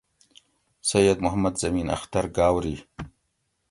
سید 0.89 1.17
محمد 1.25 1.55
زمین 1.63 1.87
اختر 1.95 2.25
گاؤری 2.37 2.75